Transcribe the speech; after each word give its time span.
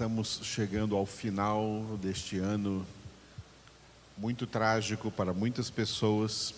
Estamos 0.00 0.40
chegando 0.42 0.96
ao 0.96 1.04
final 1.04 1.84
deste 2.00 2.38
ano 2.38 2.86
muito 4.16 4.46
trágico 4.46 5.10
para 5.10 5.34
muitas 5.34 5.68
pessoas. 5.68 6.54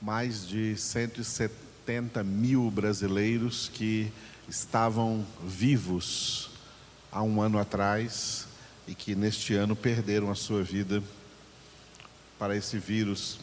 Mais 0.00 0.46
de 0.46 0.76
170 0.76 2.22
mil 2.22 2.70
brasileiros 2.70 3.68
que 3.74 4.12
estavam 4.48 5.26
vivos 5.42 6.50
há 7.10 7.24
um 7.24 7.42
ano 7.42 7.58
atrás 7.58 8.46
e 8.86 8.94
que 8.94 9.16
neste 9.16 9.56
ano 9.56 9.74
perderam 9.74 10.30
a 10.30 10.36
sua 10.36 10.62
vida 10.62 11.02
para 12.38 12.56
esse 12.56 12.78
vírus 12.78 13.40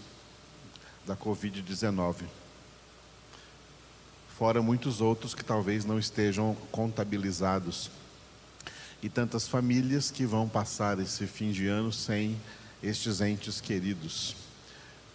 da 1.06 1.18
Covid-19. 1.18 2.24
Fora 4.38 4.62
muitos 4.62 5.02
outros 5.02 5.36
que 5.36 5.44
talvez 5.44 5.84
não 5.84 6.00
estejam 6.00 6.56
contabilizados. 6.72 7.92
E 9.02 9.10
tantas 9.10 9.48
famílias 9.48 10.12
que 10.12 10.26
vão 10.26 10.48
passar 10.48 11.00
esse 11.00 11.26
fim 11.26 11.52
de 11.52 11.68
ano 11.68 11.92
sem 11.92 12.40
estes 12.84 13.22
entes 13.22 13.62
queridos. 13.62 14.36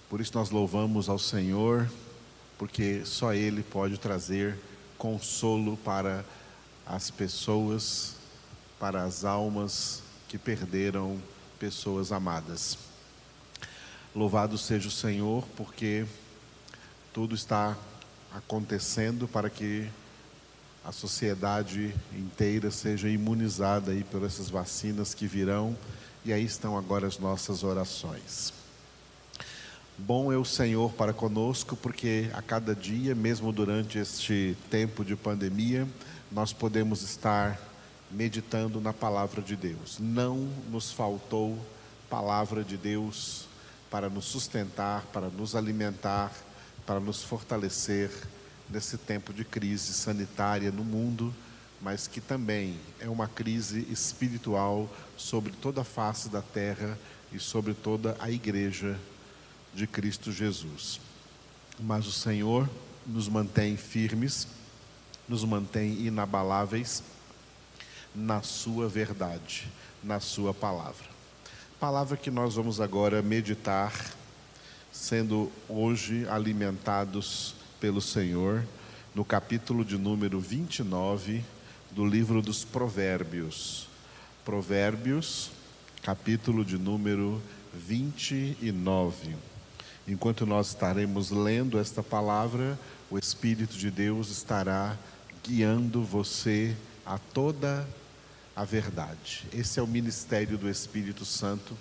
Por 0.09 0.21
isso 0.21 0.33
nós 0.35 0.51
louvamos 0.51 1.09
ao 1.09 1.19
Senhor, 1.19 1.91
porque 2.57 3.05
só 3.05 3.35
Ele 3.35 3.63
pode 3.63 3.99
trazer 3.99 4.59
consolo 4.97 5.77
para 5.79 6.25
as 6.87 7.11
pessoas, 7.11 8.17
para 8.79 9.03
as 9.03 9.25
almas 9.25 10.03
que 10.29 10.39
perderam 10.39 11.21
pessoas 11.59 12.13
amadas. 12.13 12.79
Louvado 14.15 14.57
seja 14.57 14.89
o 14.89 14.93
Senhor, 14.93 15.45
porque 15.57 16.07
tudo 17.13 17.35
está 17.35 17.77
acontecendo 18.33 19.29
para 19.29 19.51
que 19.51 19.89
a 20.85 20.93
sociedade 20.93 21.95
inteira 22.13 22.71
seja 22.71 23.09
imunizada 23.09 23.93
aí 23.93 24.05
por 24.05 24.23
essas 24.23 24.51
vacinas 24.51 25.15
que 25.15 25.27
virão, 25.27 25.77
e 26.25 26.33
aí 26.33 26.45
estão 26.45 26.77
agora 26.77 27.07
as 27.07 27.19
nossas 27.19 27.65
orações. 27.65 28.53
Bom 29.97 30.33
é 30.33 30.37
o 30.37 30.45
Senhor 30.45 30.93
para 30.93 31.13
conosco, 31.13 31.77
porque 31.77 32.29
a 32.35 32.43
cada 32.43 32.75
dia, 32.75 33.15
mesmo 33.15 33.53
durante 33.53 33.99
este 33.99 34.57
tempo 34.69 35.05
de 35.05 35.17
pandemia, 35.17 35.89
nós 36.31 36.53
podemos 36.53 37.03
estar 37.03 37.59
meditando 38.11 38.81
na 38.81 38.93
palavra 38.93 39.41
de 39.41 39.57
Deus. 39.57 39.99
Não 39.99 40.49
nos 40.71 40.93
faltou 40.93 41.59
palavra 42.11 42.63
de 42.63 42.77
Deus 42.77 43.47
para 43.91 44.11
nos 44.11 44.25
sustentar, 44.25 45.05
para 45.13 45.29
nos 45.29 45.55
alimentar, 45.55 46.33
para 46.85 47.01
nos 47.01 47.23
fortalecer 47.23 48.11
nesse 48.69 48.97
tempo 48.97 49.33
de 49.33 49.45
crise 49.45 49.93
sanitária 49.93 50.71
no 50.71 50.85
mundo, 50.85 51.35
mas 51.81 52.07
que 52.07 52.21
também 52.21 52.79
é 52.99 53.09
uma 53.09 53.29
crise 53.29 53.87
espiritual 53.91 54.89
sobre 55.17 55.53
toda 55.53 55.83
a 55.83 55.85
face 55.85 56.29
da 56.29 56.41
terra 56.41 56.99
e 57.33 57.39
sobre 57.39 57.75
toda 57.75 58.17
a 58.19 58.31
igreja 58.31 58.99
de 59.75 59.87
Cristo 59.87 60.33
Jesus. 60.33 61.01
Mas 61.79 62.07
o 62.07 62.13
Senhor 62.13 62.69
nos 63.07 63.29
mantém 63.29 63.77
firmes, 63.77 64.47
nos 65.29 65.45
mantém 65.45 66.07
inabaláveis 66.07 67.03
na 68.15 68.41
Sua 68.43 68.89
verdade, 68.89 69.69
na 70.03 70.21
Sua 70.21 70.55
palavra. 70.55 71.07
Palavra 71.81 72.17
que 72.17 72.31
nós 72.31 72.55
vamos 72.55 72.81
agora 72.81 73.21
meditar, 73.21 73.93
sendo 74.93 75.51
hoje 75.69 76.27
alimentados 76.29 77.57
pelo 77.85 78.01
Senhor, 78.01 78.65
no 79.15 79.27
capítulo 79.27 79.85
de 79.85 79.99
número 79.99 80.41
29 80.41 81.45
do 81.91 82.03
livro 82.07 82.41
dos 82.41 82.65
Provérbios. 82.65 83.89
Provérbios, 84.43 85.51
capítulo 86.03 86.65
de 86.65 86.79
número 86.79 87.43
29. 87.75 89.37
Enquanto 90.09 90.47
nós 90.47 90.69
estaremos 90.69 91.31
lendo 91.31 91.79
esta 91.79 92.03
palavra, 92.03 92.79
o 93.11 93.19
Espírito 93.19 93.77
de 93.77 93.91
Deus 93.91 94.31
estará 94.31 94.97
guiando 95.47 96.03
você 96.03 96.75
a 97.05 97.19
toda 97.19 97.87
a 98.57 98.65
verdade. 98.65 99.45
Esse 99.53 99.79
é 99.79 99.83
o 99.83 99.87
ministério 99.87 100.57
do 100.57 100.71
Espírito 100.71 101.27
Santo 101.27 101.77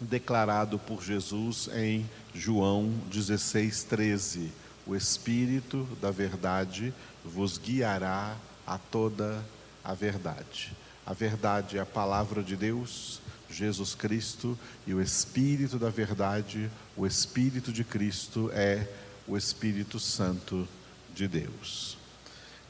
declarado 0.00 0.78
por 0.78 1.02
Jesus 1.02 1.68
em 1.74 2.08
João 2.34 2.92
16, 3.10 3.84
13. 3.84 4.52
O 4.86 4.94
Espírito 4.94 5.86
da 6.00 6.10
Verdade 6.10 6.94
vos 7.24 7.58
guiará 7.58 8.36
a 8.66 8.78
toda 8.78 9.44
a 9.82 9.94
verdade. 9.94 10.72
A 11.04 11.12
verdade 11.12 11.78
é 11.78 11.80
a 11.80 11.86
palavra 11.86 12.42
de 12.42 12.56
Deus, 12.56 13.20
Jesus 13.50 13.94
Cristo, 13.94 14.58
e 14.86 14.92
o 14.92 15.00
Espírito 15.00 15.78
da 15.78 15.88
Verdade, 15.88 16.70
o 16.96 17.06
Espírito 17.06 17.72
de 17.72 17.84
Cristo, 17.84 18.50
é 18.52 18.88
o 19.26 19.36
Espírito 19.36 19.98
Santo 19.98 20.68
de 21.14 21.26
Deus. 21.26 21.96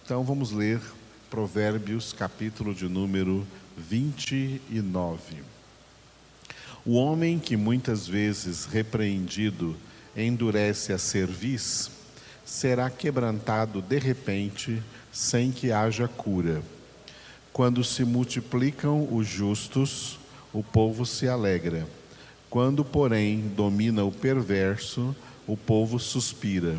Então 0.04 0.22
vamos 0.22 0.53
ler 0.53 0.81
Provérbios, 1.28 2.12
capítulo 2.12 2.75
de 2.75 2.88
número 2.88 3.47
29. 3.76 5.55
O 6.86 6.92
homem 6.94 7.41
que 7.41 7.56
muitas 7.56 8.06
vezes 8.06 8.64
repreendido 8.64 9.74
endurece 10.16 10.92
a 10.92 10.98
cerviz, 10.98 11.91
será 12.44 12.88
quebrantado 12.88 13.82
de 13.82 13.98
repente, 13.98 14.80
sem 15.10 15.50
que 15.50 15.72
haja 15.72 16.06
cura. 16.06 16.62
Quando 17.52 17.82
se 17.82 18.04
multiplicam 18.04 19.08
os 19.12 19.26
justos, 19.26 20.16
o 20.52 20.62
povo 20.62 21.04
se 21.04 21.26
alegra. 21.26 21.88
Quando, 22.48 22.84
porém, 22.84 23.41
domina 23.56 24.04
o 24.04 24.12
perverso, 24.12 25.14
o 25.44 25.56
povo 25.56 25.98
suspira. 25.98 26.78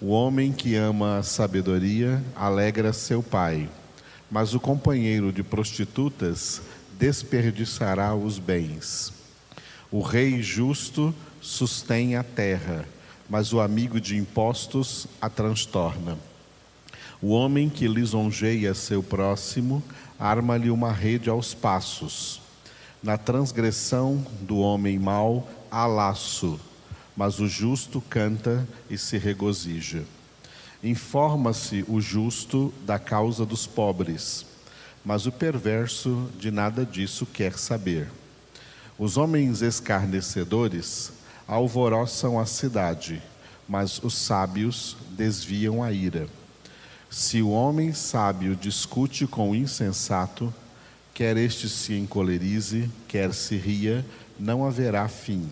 O 0.00 0.08
homem 0.08 0.52
que 0.52 0.74
ama 0.74 1.18
a 1.18 1.22
sabedoria 1.22 2.24
alegra 2.34 2.94
seu 2.94 3.22
pai, 3.22 3.68
mas 4.30 4.54
o 4.54 4.60
companheiro 4.60 5.30
de 5.30 5.42
prostitutas 5.42 6.62
desperdiçará 7.00 8.14
os 8.14 8.38
bens. 8.38 9.10
O 9.90 10.02
rei 10.02 10.42
justo 10.42 11.14
sustém 11.40 12.14
a 12.14 12.22
terra, 12.22 12.84
mas 13.26 13.54
o 13.54 13.60
amigo 13.60 13.98
de 13.98 14.18
impostos 14.18 15.06
a 15.18 15.30
transtorna. 15.30 16.18
O 17.22 17.30
homem 17.30 17.70
que 17.70 17.88
lisonjeia 17.88 18.74
seu 18.74 19.02
próximo 19.02 19.82
arma-lhe 20.18 20.70
uma 20.70 20.92
rede 20.92 21.30
aos 21.30 21.54
passos. 21.54 22.42
Na 23.02 23.16
transgressão 23.16 24.22
do 24.42 24.58
homem 24.58 24.98
mau 24.98 25.48
há 25.70 25.86
laço, 25.86 26.60
mas 27.16 27.40
o 27.40 27.48
justo 27.48 28.02
canta 28.10 28.68
e 28.90 28.98
se 28.98 29.16
regozija. 29.16 30.04
Informa-se 30.84 31.82
o 31.88 31.98
justo 31.98 32.74
da 32.84 32.98
causa 32.98 33.46
dos 33.46 33.66
pobres 33.66 34.49
mas 35.04 35.26
o 35.26 35.32
perverso 35.32 36.28
de 36.38 36.50
nada 36.50 36.84
disso 36.84 37.26
quer 37.26 37.58
saber. 37.58 38.08
Os 38.98 39.16
homens 39.16 39.62
escarnecedores 39.62 41.12
alvoroçam 41.48 42.38
a 42.38 42.46
cidade, 42.46 43.22
mas 43.68 44.02
os 44.02 44.14
sábios 44.14 44.96
desviam 45.10 45.82
a 45.82 45.90
ira. 45.92 46.28
Se 47.10 47.42
o 47.42 47.50
homem 47.50 47.92
sábio 47.92 48.54
discute 48.54 49.26
com 49.26 49.50
o 49.50 49.56
insensato, 49.56 50.52
quer 51.14 51.36
este 51.36 51.68
se 51.68 51.94
encolerize, 51.94 52.90
quer 53.08 53.34
se 53.34 53.56
ria, 53.56 54.04
não 54.38 54.64
haverá 54.66 55.08
fim. 55.08 55.50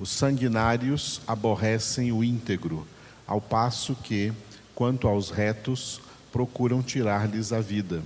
Os 0.00 0.10
sanguinários 0.10 1.20
aborrecem 1.26 2.10
o 2.10 2.24
íntegro, 2.24 2.86
ao 3.26 3.40
passo 3.40 3.94
que, 3.94 4.32
quanto 4.74 5.06
aos 5.06 5.30
retos, 5.30 6.00
procuram 6.32 6.82
tirar-lhes 6.82 7.52
a 7.52 7.60
vida. 7.60 8.02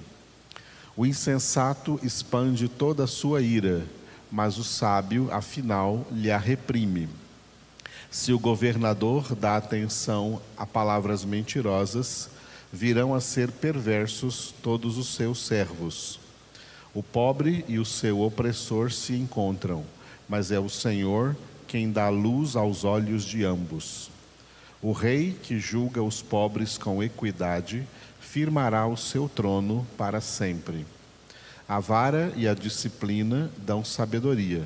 O 0.96 1.04
insensato 1.04 2.00
expande 2.02 2.68
toda 2.68 3.04
a 3.04 3.06
sua 3.06 3.42
ira, 3.42 3.84
mas 4.32 4.56
o 4.56 4.64
sábio, 4.64 5.28
afinal, 5.30 6.06
lhe 6.10 6.30
a 6.30 6.38
reprime. 6.38 7.06
Se 8.10 8.32
o 8.32 8.38
governador 8.38 9.34
dá 9.34 9.58
atenção 9.58 10.40
a 10.56 10.64
palavras 10.64 11.22
mentirosas, 11.22 12.30
virão 12.72 13.14
a 13.14 13.20
ser 13.20 13.50
perversos 13.50 14.54
todos 14.62 14.96
os 14.96 15.14
seus 15.14 15.44
servos. 15.44 16.18
O 16.94 17.02
pobre 17.02 17.62
e 17.68 17.78
o 17.78 17.84
seu 17.84 18.22
opressor 18.22 18.90
se 18.90 19.12
encontram, 19.12 19.84
mas 20.26 20.50
é 20.50 20.58
o 20.58 20.70
Senhor 20.70 21.36
quem 21.68 21.92
dá 21.92 22.08
luz 22.08 22.56
aos 22.56 22.84
olhos 22.84 23.22
de 23.22 23.44
ambos. 23.44 24.10
O 24.86 24.92
rei 24.92 25.36
que 25.42 25.58
julga 25.58 26.00
os 26.00 26.22
pobres 26.22 26.78
com 26.78 27.02
equidade 27.02 27.84
firmará 28.20 28.86
o 28.86 28.96
seu 28.96 29.28
trono 29.28 29.84
para 29.98 30.20
sempre. 30.20 30.86
A 31.68 31.80
vara 31.80 32.32
e 32.36 32.46
a 32.46 32.54
disciplina 32.54 33.50
dão 33.58 33.84
sabedoria, 33.84 34.62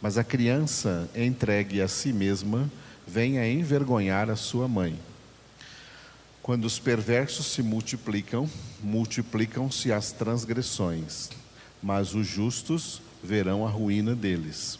mas 0.00 0.16
a 0.18 0.22
criança 0.22 1.10
entregue 1.16 1.82
a 1.82 1.88
si 1.88 2.12
mesma 2.12 2.70
vem 3.04 3.40
a 3.40 3.48
envergonhar 3.48 4.30
a 4.30 4.36
sua 4.36 4.68
mãe. 4.68 4.96
Quando 6.40 6.64
os 6.64 6.78
perversos 6.78 7.46
se 7.46 7.60
multiplicam, 7.60 8.48
multiplicam-se 8.80 9.92
as 9.92 10.12
transgressões, 10.12 11.28
mas 11.82 12.14
os 12.14 12.24
justos 12.24 13.02
verão 13.20 13.66
a 13.66 13.68
ruína 13.68 14.14
deles. 14.14 14.78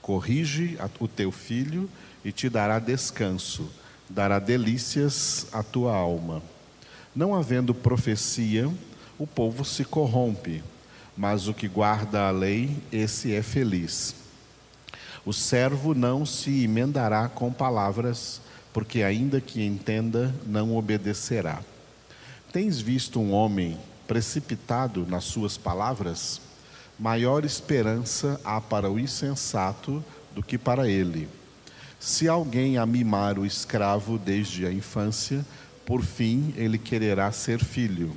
Corrige 0.00 0.78
o 0.98 1.06
teu 1.06 1.30
filho 1.30 1.86
e 2.24 2.32
te 2.32 2.48
dará 2.48 2.78
descanso, 2.78 3.70
dará 4.08 4.38
delícias 4.38 5.46
à 5.52 5.62
tua 5.62 5.94
alma. 5.94 6.42
Não 7.14 7.34
havendo 7.34 7.74
profecia, 7.74 8.70
o 9.18 9.26
povo 9.26 9.64
se 9.64 9.84
corrompe, 9.84 10.62
mas 11.16 11.48
o 11.48 11.54
que 11.54 11.66
guarda 11.66 12.28
a 12.28 12.30
lei, 12.30 12.76
esse 12.92 13.32
é 13.34 13.42
feliz. 13.42 14.14
O 15.24 15.32
servo 15.32 15.94
não 15.94 16.24
se 16.24 16.62
emendará 16.62 17.28
com 17.28 17.52
palavras, 17.52 18.40
porque 18.72 19.02
ainda 19.02 19.40
que 19.40 19.64
entenda, 19.64 20.34
não 20.46 20.76
obedecerá. 20.76 21.62
Tens 22.52 22.80
visto 22.80 23.18
um 23.18 23.32
homem 23.32 23.76
precipitado 24.06 25.06
nas 25.06 25.24
suas 25.24 25.56
palavras? 25.56 26.40
Maior 26.98 27.44
esperança 27.44 28.40
há 28.44 28.60
para 28.60 28.90
o 28.90 29.00
insensato 29.00 30.04
do 30.34 30.42
que 30.42 30.56
para 30.56 30.88
ele. 30.88 31.28
Se 32.06 32.28
alguém 32.28 32.78
amimar 32.78 33.36
o 33.36 33.44
escravo 33.44 34.16
desde 34.16 34.64
a 34.64 34.72
infância, 34.72 35.44
por 35.84 36.04
fim 36.04 36.54
ele 36.56 36.78
quererá 36.78 37.32
ser 37.32 37.58
filho. 37.58 38.16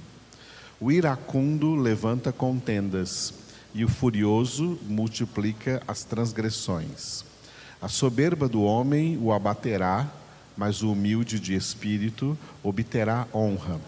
O 0.80 0.92
iracundo 0.92 1.74
levanta 1.74 2.32
contendas 2.32 3.34
e 3.74 3.84
o 3.84 3.90
furioso 3.90 4.78
multiplica 4.84 5.82
as 5.88 6.04
transgressões. 6.04 7.26
A 7.82 7.88
soberba 7.88 8.48
do 8.48 8.62
homem 8.62 9.18
o 9.20 9.34
abaterá, 9.34 10.08
mas 10.56 10.84
o 10.84 10.92
humilde 10.92 11.40
de 11.40 11.56
espírito 11.56 12.38
obterá 12.62 13.26
honra. 13.34 13.82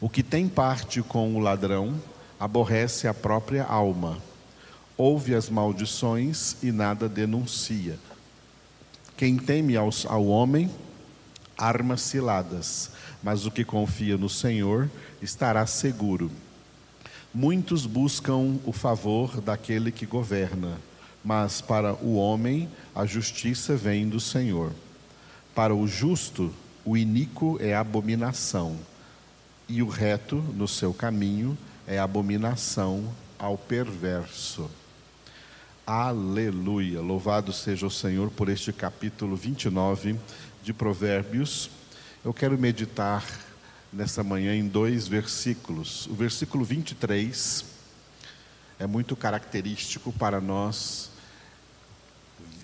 O 0.00 0.08
que 0.08 0.22
tem 0.22 0.48
parte 0.48 1.02
com 1.02 1.36
o 1.36 1.40
ladrão 1.40 1.94
aborrece 2.40 3.06
a 3.06 3.12
própria 3.12 3.64
alma. 3.64 4.16
Ouve 4.96 5.34
as 5.34 5.50
maldições 5.50 6.56
e 6.62 6.72
nada 6.72 7.06
denuncia. 7.06 7.98
Quem 9.16 9.36
teme 9.36 9.76
aos, 9.76 10.06
ao 10.06 10.26
homem, 10.26 10.70
armas 11.56 12.02
ciladas 12.02 12.90
mas 13.24 13.46
o 13.46 13.50
que 13.50 13.64
confia 13.64 14.18
no 14.18 14.28
Senhor 14.28 14.90
estará 15.22 15.66
seguro. 15.66 16.30
Muitos 17.32 17.86
buscam 17.86 18.58
o 18.66 18.70
favor 18.72 19.40
daquele 19.40 19.90
que 19.90 20.04
governa, 20.04 20.78
mas 21.24 21.62
para 21.62 21.94
o 21.94 22.16
homem 22.16 22.68
a 22.94 23.06
justiça 23.06 23.74
vem 23.74 24.06
do 24.06 24.20
Senhor. 24.20 24.72
Para 25.54 25.74
o 25.74 25.88
justo, 25.88 26.52
o 26.84 26.98
iníquo 26.98 27.56
é 27.60 27.74
abominação, 27.74 28.76
e 29.66 29.82
o 29.82 29.88
reto 29.88 30.36
no 30.36 30.68
seu 30.68 30.92
caminho 30.92 31.56
é 31.86 31.98
abominação 31.98 33.10
ao 33.38 33.56
perverso. 33.56 34.70
Aleluia! 35.86 37.00
Louvado 37.00 37.52
seja 37.52 37.86
o 37.86 37.90
Senhor 37.90 38.30
por 38.30 38.48
este 38.48 38.72
capítulo 38.72 39.36
29 39.36 40.18
de 40.62 40.72
Provérbios 40.72 41.70
eu 42.24 42.32
quero 42.32 42.56
meditar 42.56 43.22
nessa 43.92 44.24
manhã 44.24 44.54
em 44.54 44.66
dois 44.66 45.06
versículos. 45.06 46.06
O 46.06 46.14
versículo 46.14 46.64
23 46.64 47.66
é 48.78 48.86
muito 48.86 49.14
característico 49.14 50.10
para 50.10 50.40
nós 50.40 51.10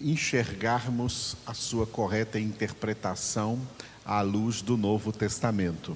enxergarmos 0.00 1.36
a 1.46 1.52
sua 1.52 1.86
correta 1.86 2.40
interpretação 2.40 3.60
à 4.02 4.22
luz 4.22 4.62
do 4.62 4.78
Novo 4.78 5.12
Testamento. 5.12 5.94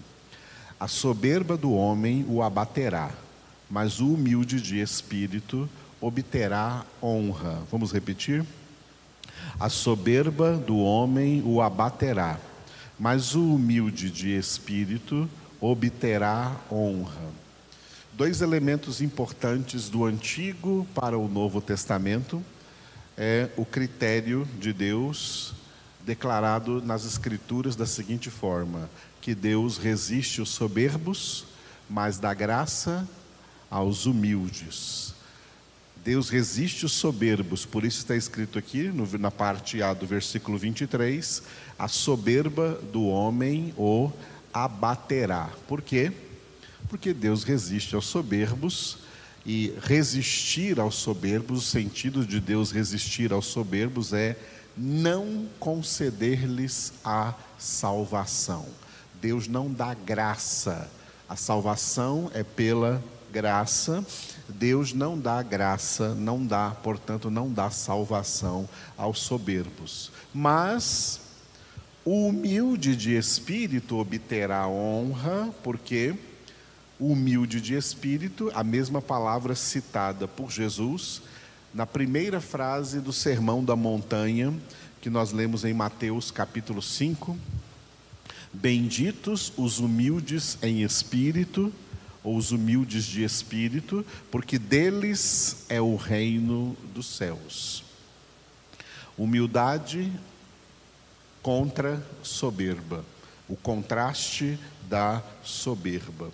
A 0.78 0.86
soberba 0.86 1.56
do 1.56 1.72
homem 1.72 2.26
o 2.28 2.42
abaterá, 2.42 3.10
mas 3.70 4.00
o 4.00 4.14
humilde 4.14 4.60
de 4.60 4.80
espírito 4.80 5.68
obterá 6.00 6.84
honra. 7.02 7.62
Vamos 7.70 7.92
repetir? 7.92 8.44
A 9.58 9.68
soberba 9.68 10.56
do 10.56 10.78
homem 10.78 11.42
o 11.44 11.60
abaterá 11.60 12.38
mas 12.98 13.34
o 13.34 13.54
humilde 13.54 14.10
de 14.10 14.36
espírito 14.36 15.28
obterá 15.60 16.56
honra. 16.70 17.32
Dois 18.12 18.40
elementos 18.40 19.00
importantes 19.00 19.88
do 19.88 20.04
Antigo 20.04 20.86
para 20.94 21.18
o 21.18 21.28
Novo 21.28 21.60
Testamento 21.60 22.42
é 23.16 23.48
o 23.56 23.64
critério 23.64 24.46
de 24.58 24.72
Deus 24.72 25.54
declarado 26.04 26.82
nas 26.82 27.04
Escrituras 27.04 27.74
da 27.74 27.86
seguinte 27.86 28.30
forma: 28.30 28.88
que 29.20 29.34
Deus 29.34 29.78
resiste 29.78 30.40
os 30.40 30.50
soberbos, 30.50 31.46
mas 31.90 32.18
dá 32.18 32.32
graça 32.32 33.08
aos 33.74 34.06
humildes. 34.06 35.12
Deus 36.04 36.28
resiste 36.28 36.86
os 36.86 36.92
soberbos, 36.92 37.66
por 37.66 37.84
isso 37.84 37.98
está 37.98 38.14
escrito 38.14 38.56
aqui 38.56 38.84
no, 38.84 39.04
na 39.18 39.32
parte 39.32 39.82
A 39.82 39.92
do 39.92 40.06
versículo 40.06 40.56
23 40.56 41.42
a 41.76 41.88
soberba 41.88 42.80
do 42.92 43.06
homem 43.06 43.74
o 43.76 44.12
abaterá. 44.52 45.50
Por 45.66 45.82
quê? 45.82 46.12
Porque 46.88 47.12
Deus 47.12 47.42
resiste 47.42 47.96
aos 47.96 48.06
soberbos 48.06 48.98
e 49.44 49.74
resistir 49.82 50.78
aos 50.78 50.94
soberbos, 50.94 51.58
o 51.58 51.68
sentido 51.68 52.24
de 52.24 52.38
Deus 52.38 52.70
resistir 52.70 53.32
aos 53.32 53.46
soberbos 53.46 54.12
é 54.12 54.38
não 54.76 55.48
conceder-lhes 55.58 56.92
a 57.04 57.34
salvação. 57.58 58.66
Deus 59.20 59.48
não 59.48 59.68
dá 59.68 59.94
graça. 59.94 60.88
A 61.28 61.34
salvação 61.34 62.30
é 62.32 62.44
pela 62.44 63.02
graça. 63.34 64.06
Deus 64.48 64.92
não 64.92 65.18
dá 65.18 65.42
graça, 65.42 66.14
não 66.14 66.46
dá, 66.46 66.70
portanto, 66.70 67.30
não 67.30 67.52
dá 67.52 67.68
salvação 67.68 68.68
aos 68.96 69.18
soberbos. 69.18 70.12
Mas 70.32 71.20
o 72.04 72.28
humilde 72.28 72.94
de 72.94 73.16
espírito 73.16 73.98
obterá 73.98 74.68
honra, 74.68 75.52
porque 75.64 76.14
humilde 77.00 77.60
de 77.60 77.74
espírito, 77.74 78.52
a 78.54 78.62
mesma 78.62 79.02
palavra 79.02 79.56
citada 79.56 80.28
por 80.28 80.50
Jesus 80.50 81.20
na 81.72 81.84
primeira 81.84 82.40
frase 82.40 83.00
do 83.00 83.12
Sermão 83.12 83.64
da 83.64 83.74
Montanha, 83.74 84.54
que 85.00 85.10
nós 85.10 85.32
lemos 85.32 85.64
em 85.64 85.74
Mateus 85.74 86.30
capítulo 86.30 86.80
5. 86.80 87.36
Benditos 88.52 89.52
os 89.56 89.80
humildes 89.80 90.56
em 90.62 90.84
espírito, 90.84 91.72
ou 92.24 92.36
os 92.36 92.50
humildes 92.50 93.04
de 93.04 93.22
espírito, 93.22 94.04
porque 94.30 94.58
deles 94.58 95.66
é 95.68 95.80
o 95.80 95.94
reino 95.94 96.74
dos 96.94 97.06
céus. 97.06 97.84
Humildade 99.16 100.10
contra 101.42 102.02
soberba, 102.22 103.04
o 103.46 103.54
contraste 103.54 104.58
da 104.88 105.22
soberba. 105.42 106.32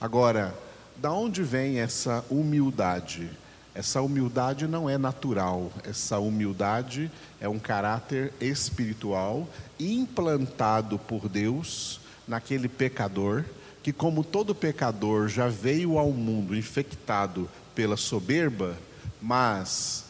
Agora, 0.00 0.56
da 0.96 1.12
onde 1.12 1.42
vem 1.42 1.78
essa 1.78 2.24
humildade? 2.30 3.30
Essa 3.74 4.00
humildade 4.00 4.66
não 4.66 4.88
é 4.88 4.96
natural, 4.96 5.70
essa 5.84 6.18
humildade 6.18 7.12
é 7.38 7.46
um 7.46 7.58
caráter 7.58 8.32
espiritual 8.40 9.46
implantado 9.78 10.98
por 10.98 11.28
Deus 11.28 12.00
naquele 12.26 12.68
pecador 12.68 13.44
que, 13.86 13.92
como 13.92 14.24
todo 14.24 14.52
pecador, 14.52 15.28
já 15.28 15.46
veio 15.46 15.96
ao 15.96 16.10
mundo 16.10 16.56
infectado 16.56 17.48
pela 17.72 17.96
soberba, 17.96 18.76
mas 19.22 20.06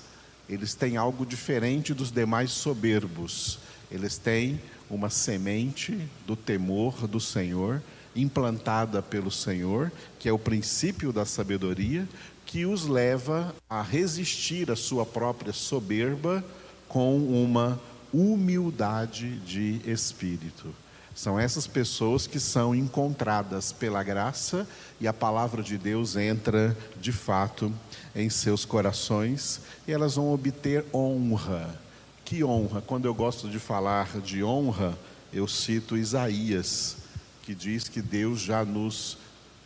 eles 0.48 0.72
têm 0.72 0.96
algo 0.96 1.26
diferente 1.26 1.92
dos 1.92 2.10
demais 2.10 2.52
soberbos. 2.52 3.58
Eles 3.90 4.16
têm 4.16 4.58
uma 4.88 5.10
semente 5.10 6.08
do 6.26 6.34
temor 6.34 7.06
do 7.06 7.20
Senhor, 7.20 7.82
implantada 8.14 9.02
pelo 9.02 9.30
Senhor, 9.30 9.92
que 10.18 10.26
é 10.26 10.32
o 10.32 10.38
princípio 10.38 11.12
da 11.12 11.26
sabedoria, 11.26 12.08
que 12.46 12.64
os 12.64 12.86
leva 12.86 13.54
a 13.68 13.82
resistir 13.82 14.70
à 14.70 14.74
sua 14.74 15.04
própria 15.04 15.52
soberba 15.52 16.42
com 16.88 17.18
uma 17.18 17.78
humildade 18.10 19.38
de 19.40 19.82
espírito. 19.84 20.74
São 21.16 21.40
essas 21.40 21.66
pessoas 21.66 22.28
que 22.28 22.38
são 22.38 22.72
encontradas 22.72 23.72
pela 23.72 24.04
graça 24.04 24.68
e 25.00 25.08
a 25.08 25.12
palavra 25.12 25.64
de 25.64 25.76
Deus 25.76 26.14
entra 26.14 26.76
de 27.00 27.10
fato 27.10 27.72
em 28.14 28.30
seus 28.30 28.64
corações 28.64 29.60
e 29.88 29.92
elas 29.92 30.14
vão 30.14 30.32
obter 30.32 30.84
honra 30.94 31.84
que 32.26 32.42
honra! 32.42 32.82
Quando 32.82 33.04
eu 33.04 33.14
gosto 33.14 33.48
de 33.48 33.60
falar 33.60 34.20
de 34.20 34.42
honra, 34.42 34.98
eu 35.32 35.46
cito 35.46 35.96
Isaías, 35.96 36.96
que 37.44 37.54
diz 37.54 37.88
que 37.88 38.02
Deus 38.02 38.40
já 38.40 38.64
nos 38.64 39.16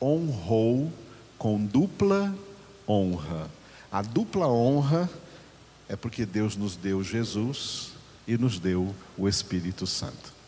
honrou 0.00 0.92
com 1.38 1.64
dupla 1.64 2.34
honra. 2.86 3.50
A 3.90 4.02
dupla 4.02 4.46
honra 4.46 5.08
é 5.88 5.96
porque 5.96 6.26
Deus 6.26 6.54
nos 6.54 6.76
deu 6.76 7.02
Jesus 7.02 7.92
e 8.28 8.36
nos 8.36 8.58
deu 8.58 8.94
o 9.16 9.26
Espírito 9.26 9.86
Santo. 9.86 10.39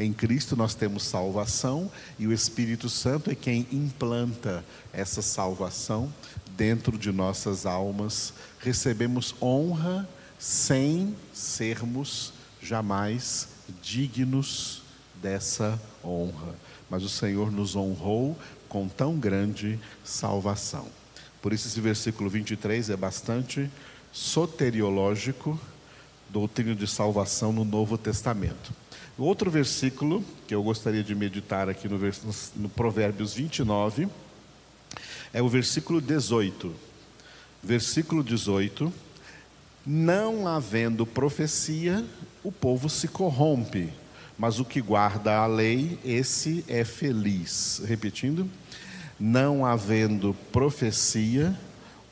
Em 0.00 0.12
Cristo 0.12 0.54
nós 0.54 0.76
temos 0.76 1.02
salvação 1.02 1.90
e 2.20 2.28
o 2.28 2.32
Espírito 2.32 2.88
Santo 2.88 3.32
é 3.32 3.34
quem 3.34 3.66
implanta 3.72 4.64
essa 4.92 5.20
salvação 5.20 6.08
dentro 6.56 6.96
de 6.96 7.10
nossas 7.10 7.66
almas. 7.66 8.32
Recebemos 8.60 9.34
honra 9.42 10.08
sem 10.38 11.16
sermos 11.32 12.32
jamais 12.62 13.48
dignos 13.82 14.82
dessa 15.20 15.80
honra. 16.04 16.54
Mas 16.88 17.02
o 17.02 17.08
Senhor 17.08 17.50
nos 17.50 17.74
honrou 17.74 18.38
com 18.68 18.86
tão 18.86 19.18
grande 19.18 19.80
salvação. 20.04 20.86
Por 21.42 21.52
isso, 21.52 21.66
esse 21.66 21.80
versículo 21.80 22.30
23 22.30 22.90
é 22.90 22.96
bastante 22.96 23.68
soteriológico, 24.12 25.58
doutrina 26.28 26.74
de 26.74 26.86
salvação 26.86 27.52
no 27.52 27.64
Novo 27.64 27.96
Testamento. 27.96 28.72
Outro 29.16 29.50
versículo 29.50 30.24
que 30.46 30.54
eu 30.54 30.62
gostaria 30.62 31.02
de 31.02 31.14
meditar 31.14 31.68
aqui 31.68 31.88
no, 31.88 31.98
no 32.56 32.68
Provérbios 32.68 33.34
29 33.34 34.08
é 35.32 35.42
o 35.42 35.48
versículo 35.48 36.00
18. 36.00 36.72
Versículo 37.62 38.22
18: 38.22 38.92
Não 39.84 40.46
havendo 40.46 41.04
profecia, 41.04 42.04
o 42.44 42.52
povo 42.52 42.88
se 42.88 43.08
corrompe, 43.08 43.92
mas 44.38 44.60
o 44.60 44.64
que 44.64 44.80
guarda 44.80 45.36
a 45.36 45.46
lei, 45.46 45.98
esse 46.04 46.64
é 46.68 46.84
feliz. 46.84 47.82
Repetindo: 47.84 48.48
Não 49.18 49.66
havendo 49.66 50.34
profecia, 50.52 51.58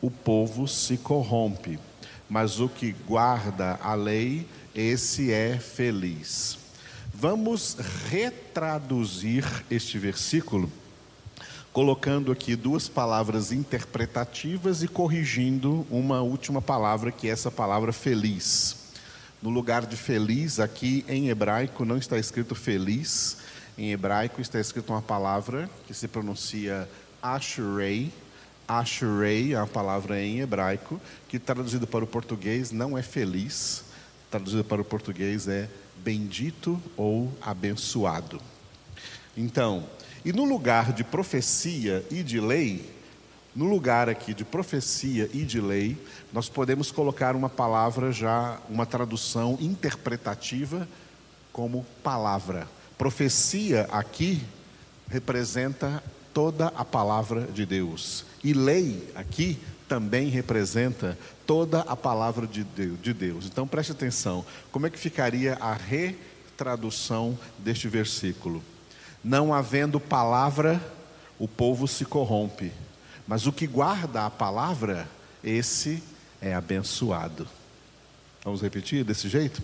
o 0.03 0.11
povo 0.11 0.67
se 0.67 0.97
corrompe, 0.97 1.79
mas 2.29 2.61
o 2.61 2.69
que 2.69 2.93
guarda 3.07 3.79
a 3.83 3.95
lei, 3.95 4.47
esse 4.75 5.33
é 5.33 5.59
feliz. 5.59 6.59
Vamos 7.15 7.77
retraduzir 8.11 9.45
este 9.71 9.99
versículo, 9.99 10.71
colocando 11.73 12.31
aqui 12.31 12.55
duas 12.55 12.89
palavras 12.89 13.53
interpretativas 13.53 14.83
e 14.83 14.89
corrigindo 14.89 15.87
uma 15.91 16.21
última 16.21 16.61
palavra, 16.61 17.11
que 17.11 17.29
é 17.29 17.31
essa 17.31 17.51
palavra 17.51 17.93
feliz. 17.93 18.77
No 19.43 19.51
lugar 19.51 19.87
de 19.87 19.97
feliz, 19.97 20.59
aqui 20.59 21.05
em 21.09 21.29
hebraico 21.29 21.85
não 21.85 21.97
está 21.97 22.19
escrito 22.19 22.55
feliz, 22.55 23.39
em 23.79 23.93
hebraico 23.93 24.41
está 24.41 24.59
escrito 24.59 24.93
uma 24.93 25.03
palavra 25.03 25.71
que 25.87 25.95
se 25.95 26.09
pronuncia 26.09 26.89
ashrei. 27.23 28.13
Ashrei 28.67 29.55
é 29.55 29.59
uma 29.59 29.67
palavra 29.67 30.21
em 30.21 30.41
hebraico 30.41 31.01
que 31.29 31.39
traduzido 31.39 31.87
para 31.87 32.05
o 32.05 32.07
português 32.07 32.73
não 32.73 32.97
é 32.97 33.03
feliz, 33.03 33.85
traduzido 34.31 34.65
para 34.65 34.83
o 34.83 34.85
português 34.85 35.47
é 35.47 35.69
bendito 35.99 36.81
ou 36.97 37.33
abençoado. 37.41 38.41
Então, 39.37 39.85
e 40.25 40.33
no 40.33 40.45
lugar 40.45 40.93
de 40.93 41.05
profecia 41.05 42.05
e 42.11 42.23
de 42.23 42.41
lei, 42.41 42.93
no 43.55 43.65
lugar 43.65 44.09
aqui 44.09 44.35
de 44.35 44.45
profecia 44.45 45.31
e 45.33 45.43
de 45.43 45.61
lei, 45.61 45.97
nós 46.33 46.49
podemos 46.49 46.91
colocar 46.91 47.35
uma 47.35 47.49
palavra 47.49 48.13
já, 48.13 48.59
uma 48.69 48.85
tradução 48.85 49.57
interpretativa 49.61 50.87
como 51.53 51.87
palavra. 52.03 52.69
Profecia 52.99 53.89
aqui 53.91 54.43
representa 55.09 56.03
toda 56.37 56.67
a 56.77 56.85
palavra 56.85 57.47
de 57.47 57.65
Deus. 57.65 58.27
E 58.45 58.53
lei 58.53 59.11
aqui 59.15 59.59
também 59.89 60.29
representa 60.29 61.17
toda 61.47 61.81
a 61.81 61.97
palavra 61.97 62.47
de 62.47 62.63
Deus. 63.15 63.47
Então 63.47 63.67
preste 63.67 63.93
atenção, 63.93 64.45
como 64.71 64.87
é 64.87 64.91
que 64.91 64.99
ficaria 64.99 65.55
a 65.55 65.73
retradução 65.73 67.39
deste 67.57 67.89
versículo? 67.89 68.63
Não 69.25 69.55
havendo 69.55 69.99
palavra, 69.99 70.79
o 71.39 71.49
povo 71.49 71.89
se 71.89 72.05
corrompe, 72.05 72.71
mas 73.27 73.47
o 73.47 73.53
que 73.53 73.67
guarda 73.67 74.27
a 74.27 74.31
palavra, 74.31 75.09
esse 75.43 76.03
é 76.39 76.53
abençoado. 76.53 77.49
Vamos 78.45 78.61
repetir 78.61 79.05
desse 79.05 79.31
jeito? 79.31 79.63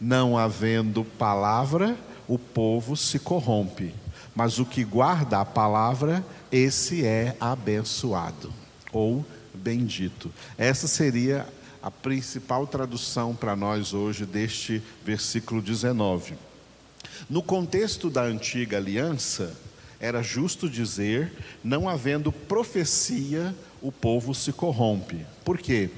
Não 0.00 0.38
havendo 0.38 1.04
palavra, 1.04 1.94
o 2.26 2.38
povo 2.38 2.96
se 2.96 3.18
corrompe, 3.18 3.94
mas 4.36 4.58
o 4.58 4.66
que 4.66 4.84
guarda 4.84 5.40
a 5.40 5.44
palavra, 5.46 6.22
esse 6.52 7.04
é 7.06 7.34
abençoado 7.40 8.52
ou 8.92 9.24
bendito. 9.54 10.30
Essa 10.58 10.86
seria 10.86 11.48
a 11.82 11.90
principal 11.90 12.66
tradução 12.66 13.34
para 13.34 13.56
nós 13.56 13.94
hoje 13.94 14.26
deste 14.26 14.82
versículo 15.02 15.62
19. 15.62 16.34
No 17.30 17.42
contexto 17.42 18.10
da 18.10 18.22
antiga 18.22 18.76
aliança, 18.76 19.56
era 19.98 20.22
justo 20.22 20.68
dizer, 20.68 21.32
não 21.64 21.88
havendo 21.88 22.30
profecia, 22.30 23.54
o 23.80 23.90
povo 23.90 24.34
se 24.34 24.52
corrompe. 24.52 25.24
Por 25.44 25.56
quê? 25.56 25.88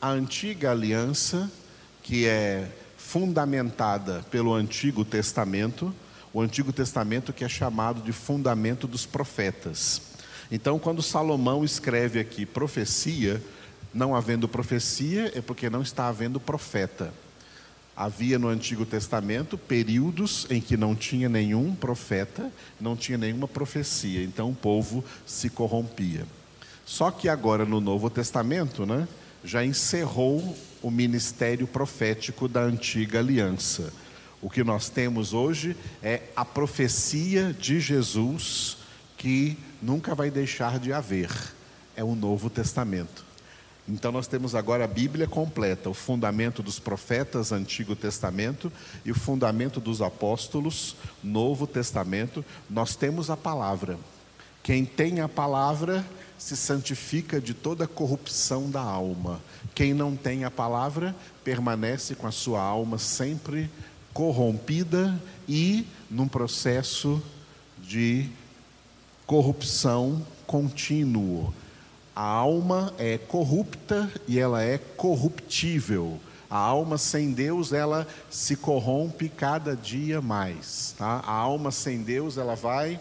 A 0.00 0.10
antiga 0.10 0.70
aliança, 0.70 1.50
que 2.00 2.26
é 2.26 2.70
fundamentada 2.96 4.24
pelo 4.30 4.54
Antigo 4.54 5.04
Testamento, 5.04 5.92
o 6.32 6.40
Antigo 6.40 6.72
Testamento 6.72 7.32
que 7.32 7.44
é 7.44 7.48
chamado 7.48 8.02
de 8.02 8.12
fundamento 8.12 8.86
dos 8.86 9.06
profetas. 9.06 10.02
Então, 10.50 10.78
quando 10.78 11.02
Salomão 11.02 11.64
escreve 11.64 12.18
aqui 12.18 12.46
profecia, 12.46 13.42
não 13.92 14.14
havendo 14.14 14.48
profecia, 14.48 15.32
é 15.34 15.40
porque 15.40 15.68
não 15.68 15.82
está 15.82 16.08
havendo 16.08 16.40
profeta. 16.40 17.12
Havia 17.96 18.38
no 18.38 18.48
Antigo 18.48 18.86
Testamento 18.86 19.58
períodos 19.58 20.46
em 20.48 20.60
que 20.60 20.76
não 20.76 20.94
tinha 20.94 21.28
nenhum 21.28 21.74
profeta, 21.74 22.50
não 22.80 22.96
tinha 22.96 23.18
nenhuma 23.18 23.48
profecia, 23.48 24.22
então 24.22 24.50
o 24.50 24.54
povo 24.54 25.04
se 25.26 25.50
corrompia. 25.50 26.24
Só 26.86 27.10
que 27.10 27.28
agora 27.28 27.64
no 27.64 27.80
Novo 27.80 28.08
Testamento, 28.08 28.86
né, 28.86 29.06
já 29.44 29.64
encerrou 29.64 30.56
o 30.80 30.90
ministério 30.90 31.66
profético 31.66 32.48
da 32.48 32.62
antiga 32.62 33.18
aliança. 33.18 33.92
O 34.40 34.48
que 34.48 34.62
nós 34.62 34.88
temos 34.88 35.34
hoje 35.34 35.76
é 36.02 36.22
a 36.36 36.44
profecia 36.44 37.52
de 37.52 37.80
Jesus 37.80 38.76
que 39.16 39.58
nunca 39.82 40.14
vai 40.14 40.30
deixar 40.30 40.78
de 40.78 40.92
haver. 40.92 41.30
É 41.96 42.04
o 42.04 42.14
Novo 42.14 42.48
Testamento. 42.48 43.26
Então 43.88 44.12
nós 44.12 44.28
temos 44.28 44.54
agora 44.54 44.84
a 44.84 44.88
Bíblia 44.88 45.26
completa, 45.26 45.88
o 45.88 45.94
fundamento 45.94 46.62
dos 46.62 46.78
profetas, 46.78 47.50
Antigo 47.50 47.96
Testamento, 47.96 48.70
e 49.04 49.10
o 49.10 49.14
fundamento 49.14 49.80
dos 49.80 50.02
apóstolos, 50.02 50.94
Novo 51.24 51.66
Testamento. 51.66 52.44
Nós 52.68 52.94
temos 52.94 53.30
a 53.30 53.36
palavra. 53.36 53.98
Quem 54.62 54.84
tem 54.84 55.20
a 55.20 55.28
palavra 55.28 56.04
se 56.36 56.56
santifica 56.56 57.40
de 57.40 57.54
toda 57.54 57.88
corrupção 57.88 58.70
da 58.70 58.82
alma. 58.82 59.40
Quem 59.74 59.94
não 59.94 60.14
tem 60.14 60.44
a 60.44 60.50
palavra 60.50 61.16
permanece 61.42 62.14
com 62.14 62.26
a 62.26 62.30
sua 62.30 62.60
alma 62.60 62.98
sempre 62.98 63.70
corrompida 64.18 65.16
e 65.48 65.86
num 66.10 66.26
processo 66.26 67.22
de 67.80 68.28
corrupção 69.24 70.26
contínuo. 70.44 71.54
A 72.16 72.24
alma 72.24 72.92
é 72.98 73.16
corrupta 73.16 74.10
e 74.26 74.36
ela 74.40 74.60
é 74.60 74.76
corruptível. 74.76 76.18
A 76.50 76.56
alma 76.58 76.98
sem 76.98 77.30
Deus, 77.30 77.72
ela 77.72 78.08
se 78.28 78.56
corrompe 78.56 79.28
cada 79.28 79.76
dia 79.76 80.20
mais. 80.20 80.96
Tá? 80.98 81.22
A 81.24 81.32
alma 81.32 81.70
sem 81.70 82.02
Deus, 82.02 82.36
ela 82.36 82.56
vai, 82.56 82.98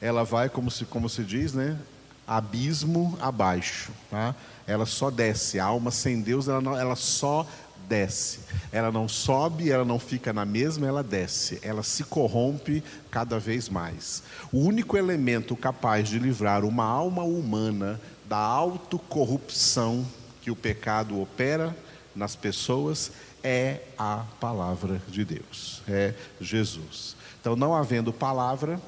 ela 0.00 0.22
vai, 0.22 0.48
como 0.48 0.70
se, 0.70 0.84
como 0.84 1.08
se 1.08 1.24
diz, 1.24 1.54
né? 1.54 1.76
abismo 2.24 3.18
abaixo. 3.20 3.90
Tá? 4.08 4.32
Ela 4.64 4.86
só 4.86 5.10
desce. 5.10 5.58
A 5.58 5.64
alma 5.64 5.90
sem 5.90 6.20
Deus, 6.20 6.46
ela, 6.46 6.60
não, 6.60 6.78
ela 6.78 6.94
só 6.94 7.44
desce. 7.88 8.40
Ela 8.70 8.92
não 8.92 9.08
sobe, 9.08 9.70
ela 9.70 9.84
não 9.84 9.98
fica 9.98 10.32
na 10.32 10.44
mesma, 10.44 10.86
ela 10.86 11.02
desce. 11.02 11.58
Ela 11.62 11.82
se 11.82 12.04
corrompe 12.04 12.82
cada 13.10 13.38
vez 13.38 13.68
mais. 13.68 14.22
O 14.52 14.58
único 14.58 14.96
elemento 14.96 15.56
capaz 15.56 16.08
de 16.08 16.18
livrar 16.18 16.64
uma 16.64 16.84
alma 16.84 17.22
humana 17.22 18.00
da 18.28 18.38
autocorrupção 18.38 20.06
que 20.42 20.50
o 20.50 20.56
pecado 20.56 21.20
opera 21.20 21.74
nas 22.14 22.36
pessoas 22.36 23.10
é 23.42 23.80
a 23.96 24.24
palavra 24.40 25.00
de 25.08 25.24
Deus, 25.24 25.82
é 25.88 26.14
Jesus. 26.40 27.16
Então, 27.40 27.54
não 27.54 27.74
havendo 27.74 28.12
palavra, 28.12 28.80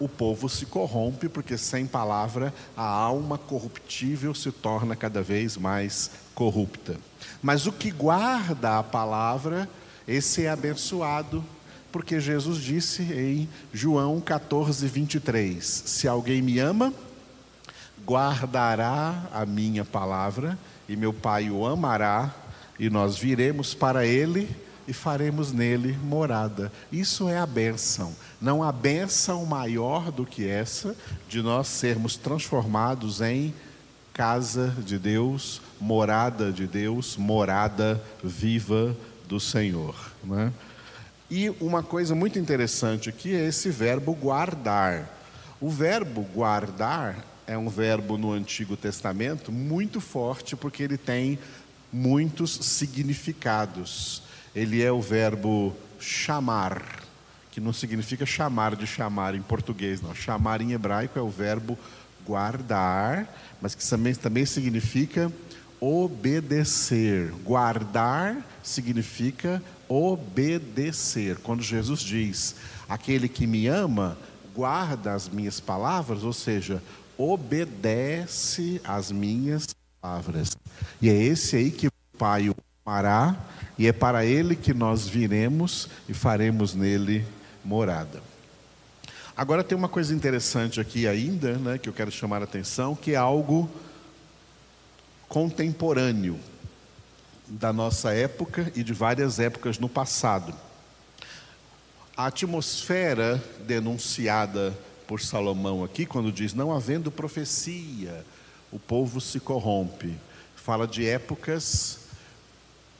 o 0.00 0.08
povo 0.08 0.48
se 0.48 0.64
corrompe, 0.64 1.28
porque 1.28 1.58
sem 1.58 1.86
palavra 1.86 2.52
a 2.74 2.82
alma 2.82 3.36
corruptível 3.36 4.34
se 4.34 4.50
torna 4.50 4.96
cada 4.96 5.22
vez 5.22 5.58
mais 5.58 6.10
corrupta. 6.34 6.96
Mas 7.42 7.66
o 7.66 7.72
que 7.72 7.90
guarda 7.90 8.78
a 8.78 8.82
palavra, 8.82 9.68
esse 10.08 10.46
é 10.46 10.50
abençoado, 10.50 11.44
porque 11.92 12.18
Jesus 12.18 12.58
disse 12.58 13.02
em 13.02 13.48
João 13.72 14.20
14, 14.20 14.86
23: 14.88 15.64
Se 15.64 16.08
alguém 16.08 16.40
me 16.40 16.58
ama, 16.58 16.94
guardará 18.04 19.28
a 19.32 19.44
minha 19.44 19.84
palavra, 19.84 20.58
e 20.88 20.96
meu 20.96 21.12
Pai 21.12 21.50
o 21.50 21.66
amará, 21.66 22.34
e 22.78 22.88
nós 22.88 23.18
viremos 23.18 23.74
para 23.74 24.06
ele 24.06 24.48
e 24.86 24.92
faremos 24.92 25.52
nele 25.52 25.96
morada. 26.02 26.72
Isso 26.90 27.28
é 27.28 27.38
a 27.38 27.46
bênção. 27.46 28.14
Não 28.40 28.62
há 28.62 28.72
bênção 28.72 29.44
maior 29.46 30.10
do 30.10 30.24
que 30.26 30.48
essa 30.48 30.96
de 31.28 31.42
nós 31.42 31.68
sermos 31.68 32.16
transformados 32.16 33.20
em 33.20 33.54
casa 34.12 34.74
de 34.84 34.98
Deus, 34.98 35.62
morada 35.80 36.52
de 36.52 36.66
Deus, 36.66 37.16
morada 37.16 38.02
viva 38.22 38.96
do 39.28 39.38
Senhor. 39.38 39.94
Né? 40.24 40.52
E 41.30 41.48
uma 41.60 41.82
coisa 41.82 42.14
muito 42.14 42.38
interessante 42.38 43.08
aqui 43.08 43.34
é 43.34 43.46
esse 43.46 43.70
verbo 43.70 44.12
guardar. 44.14 45.08
O 45.60 45.70
verbo 45.70 46.22
guardar 46.34 47.24
é 47.46 47.56
um 47.56 47.68
verbo 47.68 48.18
no 48.18 48.32
Antigo 48.32 48.76
Testamento 48.76 49.52
muito 49.52 50.00
forte, 50.00 50.56
porque 50.56 50.82
ele 50.82 50.96
tem 50.96 51.38
muitos 51.92 52.52
significados. 52.52 54.22
Ele 54.54 54.82
é 54.82 54.90
o 54.90 55.00
verbo 55.00 55.74
chamar, 55.98 56.82
que 57.50 57.60
não 57.60 57.72
significa 57.72 58.26
chamar 58.26 58.74
de 58.74 58.86
chamar 58.86 59.34
em 59.34 59.42
português, 59.42 60.00
não. 60.00 60.14
Chamar 60.14 60.60
em 60.60 60.72
hebraico 60.72 61.18
é 61.18 61.22
o 61.22 61.28
verbo 61.28 61.78
guardar, 62.26 63.28
mas 63.60 63.74
que 63.74 63.88
também, 63.88 64.14
também 64.14 64.44
significa 64.44 65.30
obedecer. 65.80 67.32
Guardar 67.44 68.36
significa 68.62 69.62
obedecer. 69.88 71.38
Quando 71.38 71.62
Jesus 71.62 72.00
diz: 72.00 72.56
Aquele 72.88 73.28
que 73.28 73.46
me 73.46 73.66
ama, 73.66 74.16
guarda 74.54 75.14
as 75.14 75.28
minhas 75.28 75.58
palavras, 75.60 76.22
ou 76.22 76.32
seja, 76.32 76.82
obedece 77.16 78.80
às 78.84 79.10
minhas 79.10 79.68
palavras. 80.00 80.56
E 81.00 81.08
é 81.08 81.14
esse 81.14 81.56
aí 81.56 81.70
que 81.70 81.86
o 81.86 81.92
Pai 82.18 82.50
o 82.50 82.56
amará, 82.84 83.36
e 83.80 83.86
é 83.86 83.94
para 83.94 84.26
ele 84.26 84.54
que 84.54 84.74
nós 84.74 85.08
viremos 85.08 85.88
e 86.06 86.12
faremos 86.12 86.74
nele 86.74 87.24
morada. 87.64 88.22
Agora 89.34 89.64
tem 89.64 89.76
uma 89.76 89.88
coisa 89.88 90.14
interessante 90.14 90.78
aqui 90.78 91.08
ainda, 91.08 91.54
né, 91.54 91.78
que 91.78 91.88
eu 91.88 91.92
quero 91.94 92.10
chamar 92.10 92.42
a 92.42 92.44
atenção, 92.44 92.94
que 92.94 93.12
é 93.12 93.16
algo 93.16 93.70
contemporâneo 95.30 96.38
da 97.48 97.72
nossa 97.72 98.12
época 98.12 98.70
e 98.76 98.82
de 98.84 98.92
várias 98.92 99.38
épocas 99.38 99.78
no 99.78 99.88
passado. 99.88 100.54
A 102.14 102.26
atmosfera 102.26 103.42
denunciada 103.66 104.78
por 105.06 105.22
Salomão 105.22 105.82
aqui, 105.82 106.04
quando 106.04 106.30
diz: 106.30 106.52
Não 106.52 106.70
havendo 106.70 107.10
profecia, 107.10 108.26
o 108.70 108.78
povo 108.78 109.22
se 109.22 109.40
corrompe. 109.40 110.14
Fala 110.54 110.86
de 110.86 111.06
épocas 111.06 111.99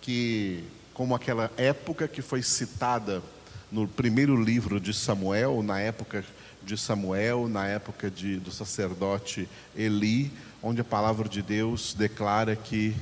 que, 0.00 0.64
como 0.95 1.14
aquela 1.14 1.50
época 1.57 2.09
que 2.09 2.23
foi 2.23 2.42
citada 2.42 3.23
no 3.71 3.87
primeiro 3.87 4.40
livro 4.40 4.80
de 4.80 4.92
Samuel, 4.92 5.62
na 5.62 5.80
época 5.80 6.25
de 6.62 6.76
Samuel, 6.76 7.49
na 7.49 7.66
época 7.66 8.11
de, 8.11 8.38
do 8.38 8.50
sacerdote 8.50 9.49
Eli, 9.76 10.30
onde 10.62 10.80
a 10.80 10.85
palavra 10.85 11.28
de 11.28 11.42
Deus 11.42 11.95
declara 11.95 12.54
que 12.54 12.95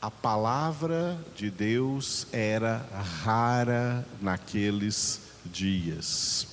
a 0.00 0.10
palavra 0.10 1.18
de 1.36 1.50
Deus 1.50 2.26
era 2.32 2.86
rara 3.24 4.06
naqueles 4.20 5.20
dias. 5.44 6.46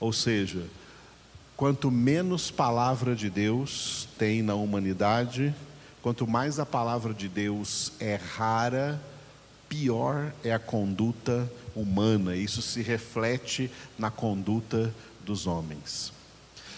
Ou 0.00 0.12
seja, 0.12 0.62
quanto 1.56 1.90
menos 1.90 2.50
palavra 2.50 3.14
de 3.14 3.28
Deus 3.28 4.08
tem 4.18 4.42
na 4.42 4.54
humanidade, 4.54 5.54
quanto 6.02 6.26
mais 6.26 6.58
a 6.58 6.66
palavra 6.66 7.14
de 7.14 7.28
Deus 7.28 7.92
é 8.00 8.16
rara, 8.16 9.00
pior 9.68 10.32
é 10.44 10.52
a 10.52 10.58
conduta 10.58 11.50
humana. 11.74 12.34
Isso 12.34 12.60
se 12.60 12.82
reflete 12.82 13.70
na 13.96 14.10
conduta 14.10 14.92
dos 15.24 15.46
homens. 15.46 16.12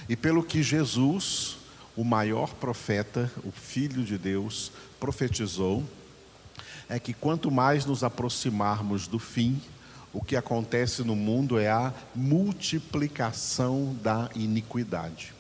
E 0.09 0.15
pelo 0.15 0.45
que 0.45 0.63
Jesus, 0.63 1.57
o 1.97 2.05
maior 2.05 2.53
profeta, 2.55 3.33
o 3.43 3.51
Filho 3.51 4.05
de 4.05 4.19
Deus, 4.19 4.71
profetizou, 5.01 5.83
é 6.89 6.99
que 6.99 7.15
quanto 7.15 7.51
mais 7.51 7.87
nos 7.87 8.05
aproximarmos 8.05 9.07
do 9.07 9.19
fim, 9.19 9.61
o 10.13 10.23
que 10.23 10.37
acontece 10.37 11.03
no 11.03 11.17
mundo 11.17 11.59
é 11.59 11.69
a 11.69 11.93
multiplicação 12.15 13.97
da 14.03 14.29
iniquidade. 14.35 15.33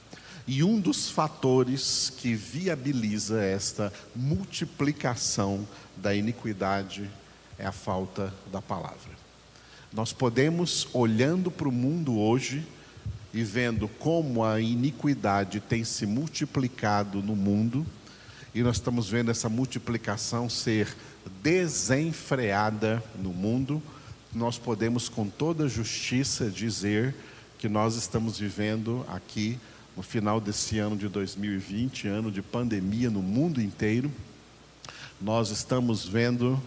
E 0.47 0.63
um 0.63 0.79
dos 0.79 1.09
fatores 1.09 2.13
que 2.19 2.35
viabiliza 2.35 3.43
esta 3.43 3.91
multiplicação 4.15 5.67
da 5.97 6.15
iniquidade 6.15 7.11
é 7.59 7.65
a 7.65 7.73
falta 7.73 8.33
da 8.53 8.61
palavra. 8.61 9.15
Nós 9.91 10.13
podemos, 10.13 10.87
olhando 10.93 11.51
para 11.51 11.69
o 11.69 11.73
mundo 11.73 12.19
hoje 12.19 12.67
e 13.33 13.43
vendo 13.43 13.89
como 13.89 14.45
a 14.45 14.61
iniquidade 14.61 15.61
tem 15.61 15.83
se 15.83 16.05
multiplicado 16.05 17.23
no 17.23 17.35
mundo, 17.35 17.87
e 18.55 18.63
nós 18.63 18.77
estamos 18.77 19.09
vendo 19.09 19.31
essa 19.31 19.49
multiplicação 19.49 20.51
ser 20.51 20.95
desenfreada 21.43 23.03
no 23.19 23.31
mundo, 23.31 23.83
nós 24.33 24.59
podemos 24.59 25.09
com 25.09 25.27
toda 25.27 25.69
justiça 25.69 26.51
dizer 26.51 27.15
que 27.59 27.69
nós 27.69 27.97
estamos 27.97 28.39
vivendo 28.39 29.07
aqui 29.09 29.59
no 29.97 30.03
final 30.03 30.41
desse 30.41 30.79
ano 30.79 30.97
de 30.97 31.09
2020, 31.09 32.09
ano 32.09 32.31
de 32.31 32.43
pandemia 32.43 33.11
no 33.11 33.23
mundo 33.23 33.61
inteiro, 33.61 34.11
nós 35.21 35.51
estamos 35.51 36.07
vendo 36.07 36.61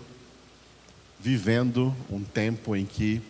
vivendo 1.19 1.95
um 2.09 2.23
tempo 2.23 2.75
em 2.75 2.85
que 2.85 3.21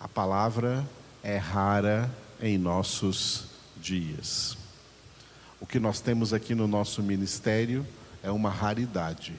a 0.00 0.08
palavra 0.08 0.88
é 1.22 1.36
rara 1.36 2.10
em 2.40 2.56
nossos 2.56 3.44
dias. 3.80 4.56
O 5.60 5.66
que 5.66 5.78
nós 5.78 6.00
temos 6.00 6.32
aqui 6.32 6.54
no 6.54 6.66
nosso 6.66 7.02
ministério 7.02 7.86
é 8.22 8.30
uma 8.30 8.50
raridade, 8.50 9.34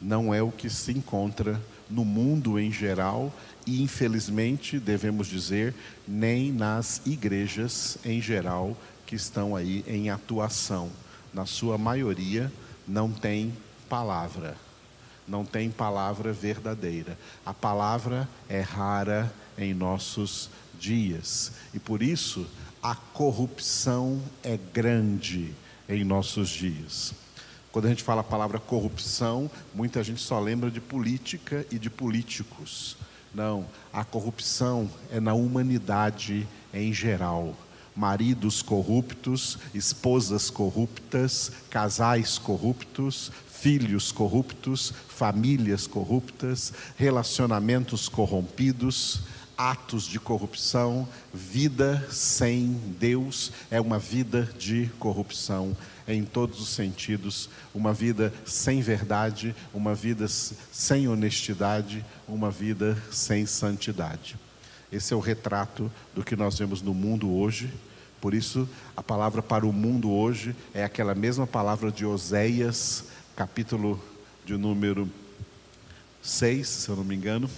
não 0.00 0.34
é 0.34 0.42
o 0.42 0.50
que 0.50 0.68
se 0.70 0.92
encontra 0.92 1.60
no 1.88 2.04
mundo 2.04 2.58
em 2.58 2.72
geral 2.72 3.32
e, 3.66 3.82
infelizmente, 3.82 4.78
devemos 4.78 5.26
dizer, 5.26 5.74
nem 6.08 6.50
nas 6.50 7.02
igrejas 7.06 7.98
em 8.04 8.20
geral 8.20 8.76
que 9.06 9.14
estão 9.14 9.54
aí 9.54 9.84
em 9.86 10.10
atuação. 10.10 10.90
Na 11.32 11.46
sua 11.46 11.78
maioria, 11.78 12.52
não 12.86 13.10
tem 13.12 13.56
palavra, 13.88 14.56
não 15.26 15.44
tem 15.44 15.70
palavra 15.70 16.32
verdadeira. 16.32 17.18
A 17.44 17.54
palavra 17.54 18.28
é 18.48 18.60
rara 18.60 19.32
em 19.56 19.72
nossos 19.72 20.50
dias 20.78 21.52
e 21.72 21.78
por 21.78 22.02
isso 22.02 22.46
a 22.82 22.94
corrupção 22.94 24.20
é 24.42 24.58
grande 24.72 25.52
em 25.88 26.04
nossos 26.04 26.48
dias. 26.48 27.14
Quando 27.72 27.86
a 27.86 27.88
gente 27.88 28.02
fala 28.02 28.22
a 28.22 28.24
palavra 28.24 28.58
corrupção, 28.58 29.50
muita 29.74 30.02
gente 30.02 30.20
só 30.20 30.40
lembra 30.40 30.70
de 30.70 30.80
política 30.80 31.66
e 31.70 31.78
de 31.78 31.90
políticos. 31.90 32.96
Não, 33.34 33.66
a 33.92 34.02
corrupção 34.04 34.90
é 35.10 35.20
na 35.20 35.34
humanidade 35.34 36.48
em 36.72 36.92
geral. 36.92 37.54
Maridos 37.96 38.60
corruptos, 38.60 39.58
esposas 39.74 40.50
corruptas, 40.50 41.50
casais 41.70 42.36
corruptos, 42.36 43.32
filhos 43.48 44.12
corruptos, 44.12 44.92
famílias 45.08 45.86
corruptas, 45.86 46.72
relacionamentos 46.96 48.08
corrompidos, 48.08 49.22
atos 49.56 50.04
de 50.04 50.20
corrupção, 50.20 51.08
vida 51.32 52.06
sem 52.10 52.72
Deus 53.00 53.50
é 53.70 53.80
uma 53.80 53.98
vida 53.98 54.48
de 54.58 54.90
corrupção 54.98 55.74
em 56.06 56.24
todos 56.24 56.60
os 56.60 56.68
sentidos, 56.68 57.48
uma 57.74 57.92
vida 57.92 58.32
sem 58.44 58.80
verdade, 58.80 59.54
uma 59.72 59.94
vida 59.94 60.28
sem 60.28 61.08
honestidade, 61.08 62.04
uma 62.28 62.50
vida 62.50 62.96
sem 63.10 63.46
santidade. 63.46 64.36
Esse 64.90 65.12
é 65.12 65.16
o 65.16 65.20
retrato 65.20 65.90
do 66.14 66.24
que 66.24 66.36
nós 66.36 66.58
vemos 66.58 66.80
no 66.80 66.94
mundo 66.94 67.32
hoje. 67.34 67.72
Por 68.20 68.34
isso, 68.34 68.68
a 68.96 69.02
palavra 69.02 69.42
para 69.42 69.66
o 69.66 69.72
mundo 69.72 70.10
hoje 70.10 70.54
é 70.72 70.84
aquela 70.84 71.14
mesma 71.14 71.46
palavra 71.46 71.90
de 71.90 72.06
Oséias, 72.06 73.04
capítulo 73.34 74.02
de 74.44 74.56
número 74.56 75.10
6, 76.22 76.66
se 76.66 76.88
eu 76.88 76.96
não 76.96 77.04
me 77.04 77.14
engano. 77.14 77.50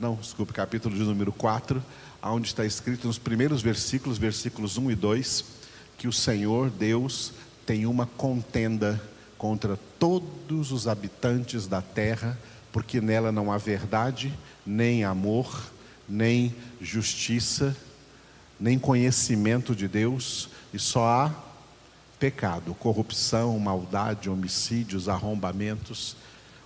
Não, 0.00 0.14
desculpe, 0.14 0.52
capítulo 0.52 0.94
de 0.94 1.02
número 1.02 1.30
4, 1.30 1.82
onde 2.22 2.48
está 2.48 2.64
escrito 2.64 3.06
nos 3.06 3.18
primeiros 3.18 3.62
versículos, 3.62 4.18
versículos 4.18 4.78
1 4.78 4.90
e 4.90 4.94
2, 4.94 5.44
que 5.98 6.08
o 6.08 6.12
Senhor 6.12 6.70
Deus 6.70 7.32
tem 7.66 7.86
uma 7.86 8.06
contenda 8.06 9.00
contra 9.36 9.78
todos 9.98 10.72
os 10.72 10.88
habitantes 10.88 11.66
da 11.66 11.82
terra, 11.82 12.38
porque 12.72 13.00
nela 13.00 13.30
não 13.30 13.52
há 13.52 13.58
verdade, 13.58 14.32
nem 14.64 15.04
amor, 15.04 15.70
nem 16.08 16.54
justiça, 16.80 17.76
nem 18.58 18.78
conhecimento 18.78 19.74
de 19.74 19.88
Deus, 19.88 20.48
e 20.72 20.78
só 20.78 21.06
há 21.06 21.34
pecado, 22.18 22.74
corrupção, 22.74 23.58
maldade, 23.58 24.30
homicídios, 24.30 25.08
arrombamentos. 25.08 26.16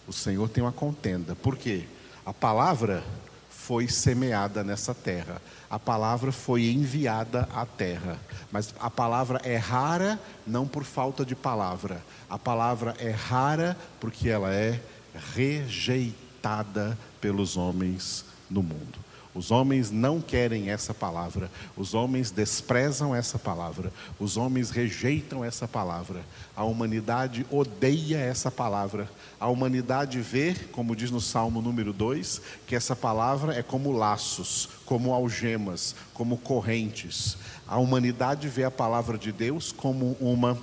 O 0.07 0.13
Senhor 0.13 0.49
tem 0.49 0.63
uma 0.63 0.73
contenda. 0.73 1.35
Por 1.35 1.57
quê? 1.57 1.85
A 2.25 2.33
palavra 2.33 3.03
foi 3.49 3.89
semeada 3.89 4.63
nessa 4.63 4.95
terra. 4.95 5.41
A 5.69 5.79
palavra 5.79 6.31
foi 6.31 6.67
enviada 6.67 7.49
à 7.53 7.65
terra. 7.65 8.21
Mas 8.53 8.75
a 8.79 8.91
palavra 8.91 9.41
é 9.45 9.57
rara 9.57 10.21
não 10.47 10.69
por 10.69 10.85
falta 10.85 11.25
de 11.25 11.35
palavra. 11.35 12.01
A 12.29 12.39
palavra 12.39 12.95
é 12.99 13.11
rara 13.11 13.77
porque 13.99 14.29
ela 14.29 14.55
é 14.55 14.81
rejeitada 15.35 16.97
pelos 17.21 17.57
homens 17.57 18.25
no 18.49 18.63
mundo. 18.63 19.06
Os 19.37 19.51
homens 19.51 19.91
não 19.91 20.19
querem 20.19 20.71
essa 20.71 20.95
palavra, 20.95 21.51
os 21.77 21.93
homens 21.93 22.31
desprezam 22.31 23.15
essa 23.15 23.39
palavra, 23.39 23.93
os 24.19 24.39
homens 24.39 24.71
rejeitam 24.71 25.45
essa 25.45 25.69
palavra. 25.69 26.25
A 26.57 26.65
humanidade 26.65 27.47
odeia 27.51 28.17
essa 28.17 28.51
palavra. 28.51 29.11
A 29.39 29.47
humanidade 29.49 30.19
vê, 30.23 30.55
como 30.73 30.97
diz 30.97 31.11
no 31.11 31.21
Salmo 31.21 31.61
número 31.61 31.93
2, 31.93 32.41
que 32.67 32.75
essa 32.75 32.97
palavra 32.97 33.55
é 33.55 33.63
como 33.63 33.93
laços, 33.93 34.71
como 34.87 35.13
algemas, 35.13 35.95
como 36.15 36.39
correntes. 36.39 37.37
A 37.69 37.77
humanidade 37.77 38.49
vê 38.49 38.65
a 38.65 38.71
palavra 38.71 39.19
de 39.19 39.33
Deus 39.33 39.71
como 39.71 40.17
uma 40.19 40.59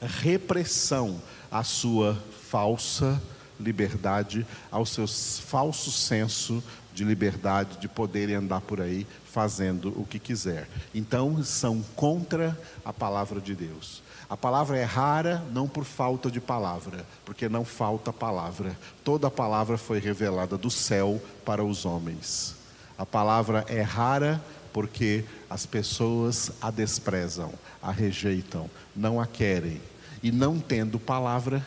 repressão 0.00 1.20
à 1.50 1.62
sua 1.62 2.18
falsa 2.48 3.20
liberdade, 3.62 4.46
ao 4.70 4.84
seu 4.84 5.06
falso 5.06 5.90
senso 5.90 6.62
de 6.92 7.04
liberdade, 7.04 7.78
de 7.78 7.88
poderem 7.88 8.34
andar 8.34 8.60
por 8.60 8.80
aí 8.80 9.06
fazendo 9.24 9.88
o 9.98 10.04
que 10.04 10.18
quiser. 10.18 10.68
Então, 10.94 11.42
são 11.42 11.82
contra 11.96 12.58
a 12.84 12.92
palavra 12.92 13.40
de 13.40 13.54
Deus. 13.54 14.02
A 14.28 14.36
palavra 14.36 14.78
é 14.78 14.84
rara 14.84 15.44
não 15.52 15.68
por 15.68 15.84
falta 15.84 16.30
de 16.30 16.40
palavra, 16.40 17.04
porque 17.24 17.48
não 17.48 17.64
falta 17.64 18.12
palavra. 18.12 18.76
Toda 19.04 19.28
a 19.28 19.30
palavra 19.30 19.76
foi 19.76 19.98
revelada 19.98 20.56
do 20.56 20.70
céu 20.70 21.20
para 21.44 21.62
os 21.62 21.84
homens. 21.84 22.56
A 22.96 23.04
palavra 23.04 23.64
é 23.68 23.82
rara 23.82 24.42
porque 24.72 25.24
as 25.50 25.66
pessoas 25.66 26.50
a 26.62 26.70
desprezam, 26.70 27.52
a 27.82 27.92
rejeitam, 27.92 28.70
não 28.96 29.20
a 29.20 29.26
querem. 29.26 29.80
E 30.22 30.32
não 30.32 30.58
tendo 30.58 30.98
palavra, 30.98 31.66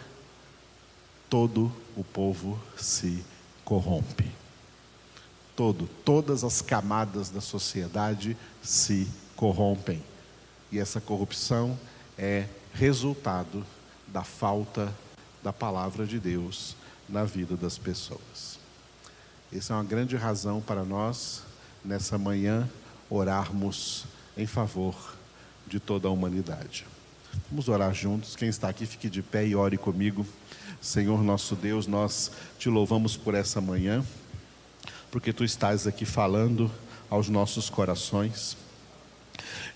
todo 1.30 1.72
o 1.96 2.04
povo 2.04 2.60
se 2.78 3.24
corrompe 3.64 4.36
todo, 5.56 5.88
todas 6.04 6.44
as 6.44 6.62
camadas 6.62 7.30
da 7.30 7.42
sociedade 7.42 8.36
se 8.62 9.08
corrompem. 9.36 10.04
E 10.72 10.80
essa 10.80 11.00
corrupção 11.00 11.80
é 12.18 12.48
resultado 12.74 13.66
da 14.08 14.24
falta 14.24 14.94
da 15.42 15.54
palavra 15.54 16.06
de 16.06 16.20
Deus 16.20 16.76
na 17.08 17.24
vida 17.24 17.56
das 17.56 17.78
pessoas. 17.78 18.60
Essa 19.54 19.74
é 19.74 19.78
uma 19.78 19.84
grande 19.84 20.16
razão 20.16 20.60
para 20.60 20.84
nós, 20.84 21.44
nessa 21.84 22.18
manhã, 22.18 22.70
orarmos 23.10 24.06
em 24.36 24.46
favor 24.46 25.16
de 25.68 25.80
toda 25.80 26.08
a 26.08 26.12
humanidade. 26.12 26.86
Vamos 27.50 27.70
orar 27.70 27.94
juntos. 27.94 28.36
Quem 28.36 28.50
está 28.50 28.70
aqui, 28.70 28.86
fique 28.86 29.10
de 29.10 29.22
pé 29.22 29.46
e 29.46 29.56
ore 29.56 29.78
comigo. 29.78 30.26
Senhor 30.82 31.24
nosso 31.24 31.56
Deus, 31.56 31.88
nós 31.88 32.32
te 32.60 32.70
louvamos 32.70 33.18
por 33.18 33.34
essa 33.34 33.60
manhã 33.60 34.04
porque 35.16 35.32
tu 35.32 35.46
estás 35.46 35.88
aqui 35.88 36.04
falando 36.04 36.70
aos 37.10 37.30
nossos 37.30 37.70
corações. 37.70 38.58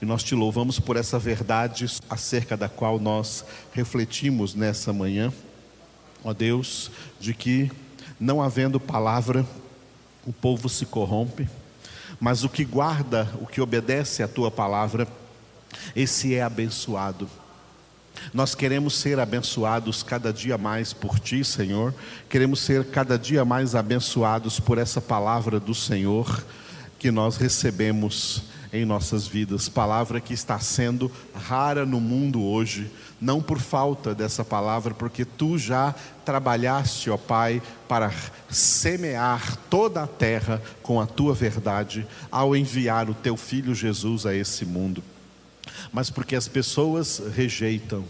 E 0.01 0.05
nós 0.05 0.21
te 0.21 0.35
louvamos 0.35 0.81
por 0.81 0.97
essa 0.97 1.17
verdade 1.17 1.85
acerca 2.09 2.57
da 2.57 2.67
qual 2.67 2.99
nós 2.99 3.45
refletimos 3.71 4.53
nessa 4.53 4.91
manhã, 4.91 5.31
ó 6.25 6.33
Deus, 6.33 6.91
de 7.21 7.33
que 7.33 7.71
não 8.19 8.41
havendo 8.41 8.81
palavra, 8.81 9.45
o 10.27 10.33
povo 10.33 10.67
se 10.67 10.85
corrompe, 10.85 11.47
mas 12.19 12.43
o 12.43 12.49
que 12.49 12.65
guarda, 12.65 13.33
o 13.39 13.45
que 13.45 13.61
obedece 13.61 14.21
à 14.21 14.27
tua 14.27 14.51
palavra, 14.51 15.07
esse 15.95 16.35
é 16.35 16.41
abençoado. 16.41 17.29
Nós 18.33 18.55
queremos 18.55 18.95
ser 18.95 19.19
abençoados 19.19 20.03
cada 20.03 20.31
dia 20.31 20.57
mais 20.57 20.93
por 20.93 21.19
Ti, 21.19 21.43
Senhor. 21.43 21.93
Queremos 22.29 22.59
ser 22.59 22.85
cada 22.85 23.17
dia 23.17 23.43
mais 23.43 23.75
abençoados 23.75 24.59
por 24.59 24.77
essa 24.77 25.01
palavra 25.01 25.59
do 25.59 25.73
Senhor 25.73 26.43
que 26.99 27.11
nós 27.11 27.37
recebemos 27.37 28.43
em 28.71 28.85
nossas 28.85 29.27
vidas. 29.27 29.67
Palavra 29.67 30.19
que 30.19 30.33
está 30.33 30.59
sendo 30.59 31.11
rara 31.33 31.85
no 31.85 31.99
mundo 31.99 32.43
hoje, 32.43 32.91
não 33.19 33.41
por 33.41 33.59
falta 33.59 34.13
dessa 34.13 34.45
palavra, 34.45 34.93
porque 34.93 35.25
Tu 35.25 35.57
já 35.57 35.95
trabalhaste, 36.23 37.09
ó 37.09 37.17
Pai, 37.17 37.61
para 37.87 38.11
semear 38.49 39.57
toda 39.69 40.03
a 40.03 40.07
terra 40.07 40.61
com 40.83 40.99
a 41.01 41.07
Tua 41.07 41.33
verdade 41.33 42.05
ao 42.31 42.55
enviar 42.55 43.09
o 43.09 43.13
Teu 43.13 43.35
Filho 43.35 43.73
Jesus 43.73 44.25
a 44.25 44.35
esse 44.35 44.65
mundo 44.65 45.03
mas 45.91 46.09
porque 46.09 46.35
as 46.35 46.47
pessoas 46.47 47.21
rejeitam. 47.35 48.03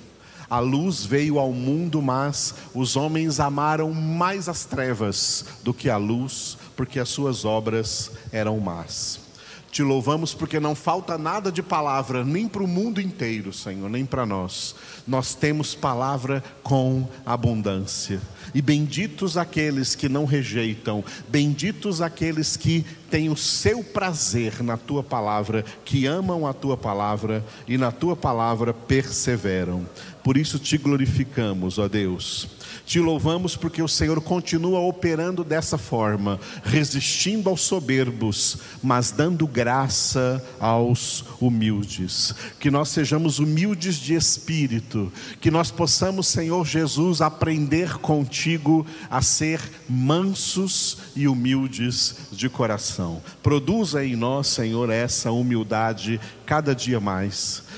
A 0.50 0.60
luz 0.60 1.06
veio 1.06 1.38
ao 1.38 1.52
mundo, 1.54 2.02
mas 2.02 2.56
os 2.74 2.96
homens 2.96 3.40
amaram 3.40 3.94
mais 3.94 4.50
as 4.50 4.66
trevas 4.66 5.46
do 5.64 5.74
que 5.74 5.90
a 5.90 5.98
luz, 5.98 6.58
porque 6.76 7.00
as 7.00 7.10
suas 7.10 7.46
obras 7.46 8.12
eram 8.32 8.60
más. 8.60 9.29
Te 9.72 9.84
louvamos 9.84 10.34
porque 10.34 10.60
não 10.60 10.74
falta 10.74 11.18
nada 11.18 11.52
de 11.52 11.62
palavra, 11.62 12.24
nem 12.24 12.48
para 12.48 12.64
o 12.64 12.68
mundo 12.68 13.00
inteiro, 13.00 13.54
Senhor, 13.54 13.90
nem 13.90 14.06
para 14.06 14.26
nós. 14.26 14.76
Nós 15.08 15.36
temos 15.36 15.76
palavra 15.76 16.44
com 16.64 17.08
abundância. 17.26 18.20
E 18.54 18.62
benditos 18.62 19.38
aqueles 19.38 19.94
que 19.94 20.10
não 20.10 20.26
rejeitam, 20.26 21.04
benditos 21.28 22.02
aqueles 22.02 22.58
que 22.58 22.84
têm 23.12 23.30
o 23.30 23.38
seu 23.38 23.84
prazer 23.84 24.64
na 24.64 24.76
tua 24.76 25.04
palavra, 25.04 25.64
que 25.86 26.08
amam 26.08 26.48
a 26.48 26.54
tua 26.54 26.76
palavra 26.76 27.46
e 27.68 27.78
na 27.78 27.92
tua 27.92 28.16
palavra 28.16 28.74
perseveram. 28.74 29.88
Por 30.24 30.36
isso 30.36 30.58
te 30.58 30.78
glorificamos, 30.78 31.78
ó 31.78 31.88
Deus 31.88 32.59
te 32.90 33.00
louvamos 33.00 33.56
porque 33.56 33.84
o 33.84 33.88
Senhor 33.88 34.20
continua 34.20 34.80
operando 34.80 35.44
dessa 35.44 35.78
forma, 35.78 36.40
resistindo 36.64 37.48
aos 37.48 37.62
soberbos, 37.62 38.58
mas 38.82 39.12
dando 39.12 39.46
graça 39.46 40.44
aos 40.60 41.24
humildes. 41.40 42.34
Que 42.60 42.72
nós 42.72 42.90
sejamos 42.90 43.38
humildes 43.38 43.98
de 43.98 44.16
espírito, 44.16 45.14
que 45.40 45.52
nós 45.52 45.70
possamos, 45.70 46.26
Senhor 46.26 46.66
Jesus, 46.66 47.22
aprender 47.22 48.00
contigo 48.00 48.84
a 49.08 49.22
ser 49.22 49.62
mansos 49.88 50.98
e 51.16 51.28
humildes 51.28 52.16
de 52.32 52.50
coração. 52.50 53.22
Produza 53.44 54.04
em 54.04 54.16
nós, 54.16 54.48
Senhor, 54.48 54.90
essa 54.90 55.32
humildade 55.32 56.20
cada 56.44 56.74
dia 56.74 57.00
mais 57.00 57.69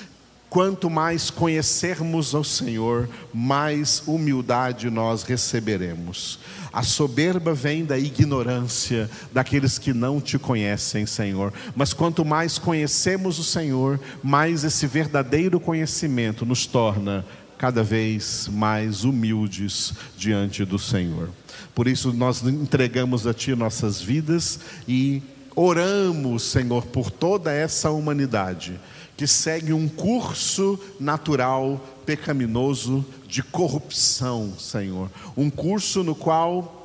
Quanto 0.52 0.90
mais 0.90 1.30
conhecermos 1.30 2.36
ao 2.36 2.44
Senhor, 2.44 3.08
mais 3.34 4.04
humildade 4.06 4.90
nós 4.90 5.24
receberemos. 5.24 6.40
A 6.74 6.84
soberba 6.84 7.54
vem 7.54 7.86
da 7.86 7.98
ignorância 7.98 9.10
daqueles 9.32 9.78
que 9.78 9.94
não 9.94 10.20
te 10.20 10.38
conhecem, 10.38 11.06
Senhor. 11.06 11.54
Mas 11.74 11.94
quanto 11.94 12.26
mais 12.26 12.58
conhecemos 12.58 13.40
o 13.40 13.46
Senhor, 13.46 13.98
mais 14.22 14.66
esse 14.66 14.86
verdadeiro 14.86 15.58
conhecimento 15.58 16.46
nos 16.46 16.66
torna 16.66 17.26
cada 17.58 17.82
vez 17.82 18.50
mais 18.52 19.06
humildes 19.06 19.94
diante 20.18 20.66
do 20.66 20.78
Senhor. 20.78 21.30
Por 21.74 21.88
isso 21.88 22.12
nós 22.12 22.44
entregamos 22.44 23.26
a 23.26 23.34
Ti 23.34 23.56
nossas 23.56 24.02
vidas 24.02 24.60
e 24.86 25.24
oramos, 25.56 26.44
Senhor, 26.44 26.86
por 26.88 27.10
toda 27.10 27.54
essa 27.54 27.90
humanidade 27.90 28.78
que 29.22 29.28
segue 29.28 29.72
um 29.72 29.88
curso 29.88 30.80
natural 31.00 31.80
pecaminoso 32.08 33.06
de 33.28 33.44
corrupção, 33.44 34.54
Senhor. 34.58 35.12
Um 35.38 35.48
curso 35.48 36.04
no 36.04 36.16
qual 36.16 36.81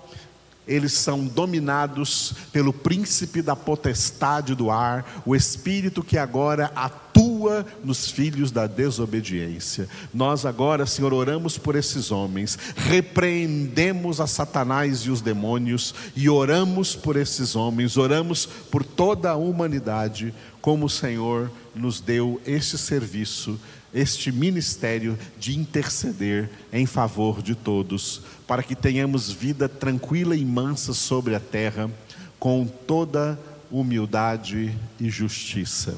eles 0.66 0.92
são 0.92 1.24
dominados 1.24 2.34
pelo 2.52 2.72
príncipe 2.72 3.40
da 3.40 3.54
potestade 3.54 4.54
do 4.54 4.70
ar, 4.70 5.22
o 5.24 5.36
espírito 5.36 6.02
que 6.02 6.18
agora 6.18 6.72
atua 6.74 7.64
nos 7.84 8.10
filhos 8.10 8.50
da 8.50 8.66
desobediência. 8.66 9.88
Nós 10.12 10.44
agora, 10.44 10.84
Senhor, 10.84 11.12
oramos 11.12 11.56
por 11.56 11.76
esses 11.76 12.10
homens, 12.10 12.58
repreendemos 12.74 14.20
a 14.20 14.26
Satanás 14.26 15.00
e 15.00 15.10
os 15.10 15.20
demônios 15.20 15.94
e 16.16 16.28
oramos 16.28 16.96
por 16.96 17.16
esses 17.16 17.54
homens, 17.54 17.96
oramos 17.96 18.46
por 18.70 18.84
toda 18.84 19.30
a 19.30 19.36
humanidade, 19.36 20.34
como 20.60 20.86
o 20.86 20.90
Senhor 20.90 21.50
nos 21.74 22.00
deu 22.00 22.40
este 22.44 22.76
serviço, 22.76 23.60
este 23.94 24.30
ministério 24.30 25.18
de 25.38 25.56
interceder 25.56 26.50
em 26.72 26.86
favor 26.86 27.42
de 27.42 27.54
todos, 27.54 28.22
para 28.46 28.62
que 28.62 28.74
tenhamos 28.74 29.30
vida 29.30 29.68
tranquila 29.68 30.36
e 30.36 30.44
mansa 30.44 30.92
sobre 30.92 31.34
a 31.34 31.40
terra, 31.40 31.90
com 32.38 32.66
toda 32.66 33.38
humildade 33.70 34.76
e 35.00 35.08
justiça. 35.08 35.96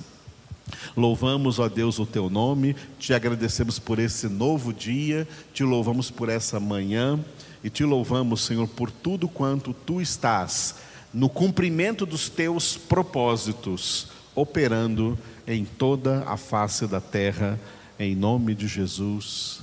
Louvamos, 0.96 1.59
ó 1.59 1.68
Deus, 1.68 1.98
o 1.98 2.07
teu 2.07 2.29
nome, 2.29 2.77
te 2.98 3.14
agradecemos 3.14 3.79
por 3.79 3.98
esse 3.98 4.29
novo 4.29 4.72
dia, 4.72 5.27
te 5.53 5.64
louvamos 5.64 6.11
por 6.11 6.29
essa 6.29 6.61
manhã 6.61 7.18
e 7.64 7.70
te 7.70 7.85
louvamos, 7.85 8.44
Senhor, 8.44 8.68
por 8.68 8.90
tudo 8.90 9.29
quanto 9.29 9.72
tu 9.72 10.01
estás 10.01 10.77
no 11.12 11.29
cumprimento 11.29 12.05
dos 12.05 12.29
teus 12.29 12.77
propósitos, 12.77 14.09
operando 14.35 15.18
em 15.46 15.64
toda 15.64 16.22
a 16.24 16.37
face 16.37 16.87
da 16.87 17.01
terra, 17.01 17.59
em 17.99 18.15
nome 18.15 18.55
de 18.55 18.69
Jesus. 18.69 19.63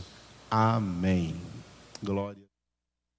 Amém. 0.52 1.36
Glória. 2.04 2.45